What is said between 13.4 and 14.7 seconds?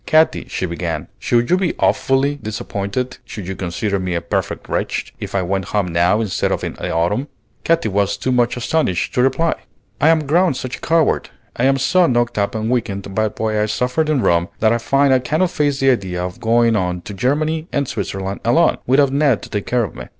I suffered in Rome,